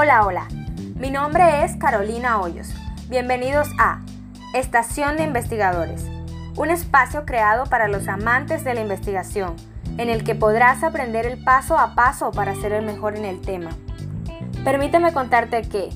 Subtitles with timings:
[0.00, 0.46] Hola, hola.
[0.94, 2.68] Mi nombre es Carolina Hoyos.
[3.08, 4.00] Bienvenidos a
[4.54, 6.06] Estación de Investigadores,
[6.54, 9.56] un espacio creado para los amantes de la investigación,
[9.96, 13.40] en el que podrás aprender el paso a paso para ser el mejor en el
[13.40, 13.70] tema.
[14.62, 15.90] Permíteme contarte que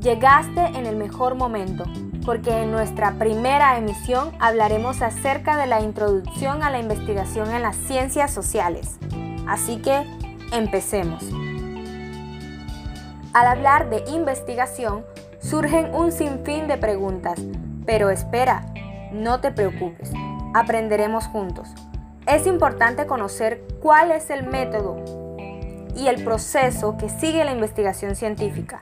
[0.00, 1.84] llegaste en el mejor momento,
[2.26, 7.76] porque en nuestra primera emisión hablaremos acerca de la introducción a la investigación en las
[7.76, 8.98] ciencias sociales.
[9.46, 10.02] Así que,
[10.50, 11.22] empecemos.
[13.34, 15.04] Al hablar de investigación,
[15.40, 17.34] surgen un sinfín de preguntas,
[17.84, 18.64] pero espera,
[19.10, 20.12] no te preocupes,
[20.54, 21.68] aprenderemos juntos.
[22.28, 25.04] Es importante conocer cuál es el método
[25.96, 28.78] y el proceso que sigue la investigación científica.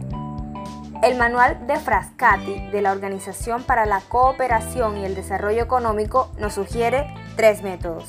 [1.03, 6.53] El manual de Frascati de la Organización para la Cooperación y el Desarrollo Económico nos
[6.53, 8.05] sugiere tres métodos.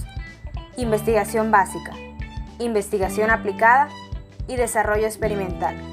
[0.75, 1.93] Investigación básica,
[2.59, 3.87] investigación aplicada
[4.49, 5.92] y desarrollo experimental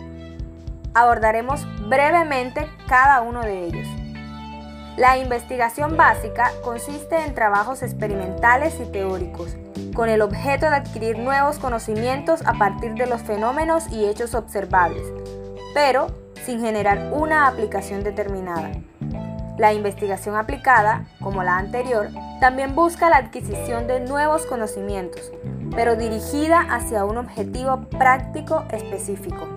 [0.94, 3.88] abordaremos brevemente cada uno de ellos.
[4.96, 9.56] La investigación básica consiste en trabajos experimentales y teóricos,
[9.94, 15.02] con el objeto de adquirir nuevos conocimientos a partir de los fenómenos y hechos observables,
[15.74, 16.08] pero
[16.44, 18.72] sin generar una aplicación determinada.
[19.58, 22.08] La investigación aplicada, como la anterior,
[22.41, 25.30] también busca la adquisición de nuevos conocimientos,
[25.74, 29.48] pero dirigida hacia un objetivo práctico específico.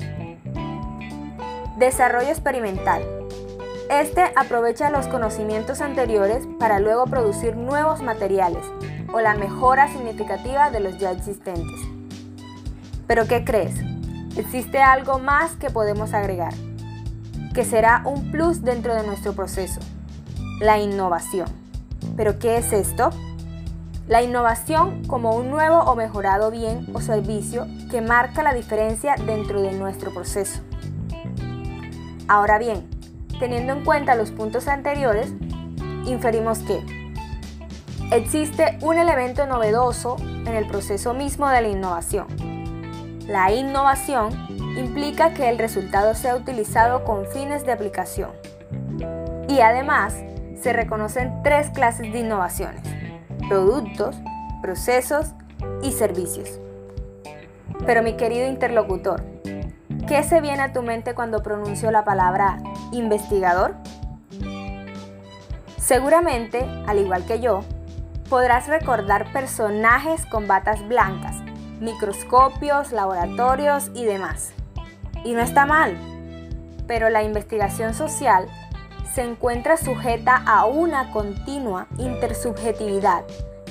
[1.77, 3.01] Desarrollo experimental.
[3.89, 8.63] Este aprovecha los conocimientos anteriores para luego producir nuevos materiales
[9.11, 11.81] o la mejora significativa de los ya existentes.
[13.07, 13.73] Pero ¿qué crees?
[14.37, 16.53] Existe algo más que podemos agregar,
[17.55, 19.79] que será un plus dentro de nuestro proceso,
[20.59, 21.47] la innovación.
[22.15, 23.09] ¿Pero qué es esto?
[24.07, 29.59] La innovación como un nuevo o mejorado bien o servicio que marca la diferencia dentro
[29.59, 30.61] de nuestro proceso.
[32.27, 32.87] Ahora bien,
[33.39, 35.33] teniendo en cuenta los puntos anteriores,
[36.05, 36.81] inferimos que
[38.11, 42.27] existe un elemento novedoso en el proceso mismo de la innovación.
[43.27, 44.47] La innovación
[44.77, 48.31] implica que el resultado sea utilizado con fines de aplicación.
[49.47, 50.15] Y además,
[50.61, 52.81] se reconocen tres clases de innovaciones,
[53.49, 54.15] productos,
[54.61, 55.33] procesos
[55.81, 56.59] y servicios.
[57.85, 59.32] Pero mi querido interlocutor,
[60.07, 62.57] ¿Qué se viene a tu mente cuando pronuncio la palabra
[62.91, 63.75] investigador?
[65.77, 67.61] Seguramente, al igual que yo,
[68.29, 71.37] podrás recordar personajes con batas blancas,
[71.79, 74.51] microscopios, laboratorios y demás.
[75.23, 75.97] Y no está mal,
[76.85, 78.49] pero la investigación social
[79.13, 83.23] se encuentra sujeta a una continua intersubjetividad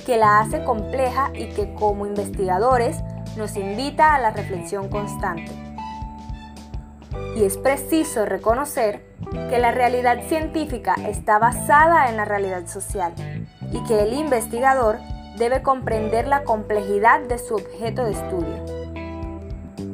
[0.07, 3.03] que la hace compleja y que como investigadores
[3.37, 5.72] nos invita a la reflexión constante
[7.37, 9.05] y es preciso reconocer
[9.49, 13.13] que la realidad científica está basada en la realidad social
[13.73, 14.99] y que el investigador
[15.37, 18.83] debe comprender la complejidad de su objeto de estudio.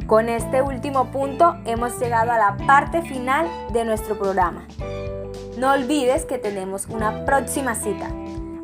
[0.06, 4.66] Con este último punto hemos llegado a la parte final de nuestro programa.
[5.58, 8.08] No olvides que tenemos una próxima cita.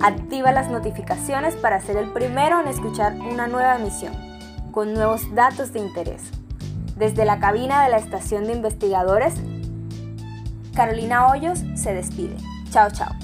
[0.00, 4.14] Activa las notificaciones para ser el primero en escuchar una nueva emisión,
[4.70, 6.22] con nuevos datos de interés.
[6.96, 9.34] Desde la cabina de la estación de investigadores,
[10.74, 12.36] Carolina Hoyos se despide.
[12.70, 13.23] Chao, chao.